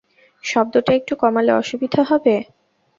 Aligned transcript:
শব্দটা 0.43 0.91
একটু 0.95 1.13
কমালে 1.21 1.51
অসুবিধা 1.53 2.01
হবে? 2.09 2.35